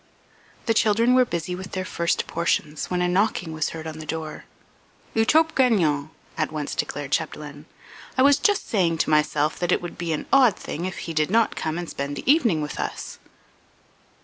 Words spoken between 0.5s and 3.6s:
The children were busy with their first portions, when a knocking